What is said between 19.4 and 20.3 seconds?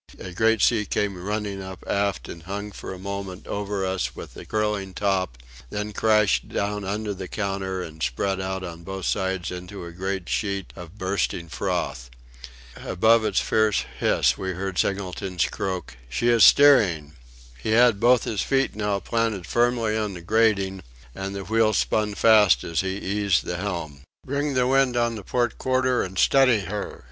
firmly on the